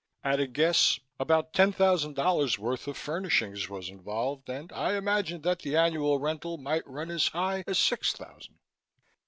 [0.23, 5.43] At a guess, about ten thousand dollar's worth of furnishings was involved and I imagined
[5.43, 8.57] that the annual rental might run as high as six thousand.